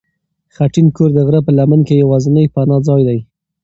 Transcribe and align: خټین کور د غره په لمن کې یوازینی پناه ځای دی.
خټین 0.55 0.87
کور 0.95 1.09
د 1.13 1.19
غره 1.27 1.39
په 1.45 1.51
لمن 1.57 1.79
کې 1.87 2.01
یوازینی 2.03 2.45
پناه 2.53 2.79
ځای 2.87 3.01
دی. 3.07 3.19